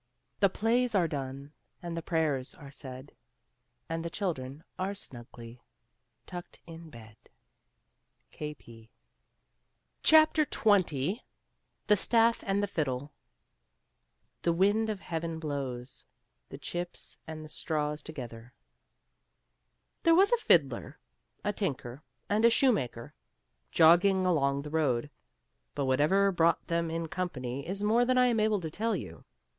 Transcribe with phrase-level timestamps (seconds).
[0.39, 1.53] The Plays are done,
[1.83, 3.15] ^ And the /V^erj are said.
[3.87, 5.61] And the Chdefren are snugly
[6.25, 7.17] Tucked inBeei.
[8.33, 8.89] kj».
[10.01, 11.21] J XX.
[11.87, 13.11] ^ffE
[14.55, 16.03] wind of heaven blows
[16.49, 18.53] the chips and the straws to gether.
[20.01, 20.97] There was a fiddler,
[21.43, 23.13] a tinker, and a shoemaker
[23.71, 25.11] jogging along the road,
[25.75, 29.25] but whatever brought them in company is more than I am able to tell you.